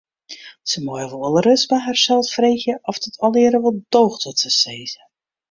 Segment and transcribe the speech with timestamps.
[0.69, 5.01] Se meie wolris by harsels freegje oft it allegearre wol doocht wat se sizze.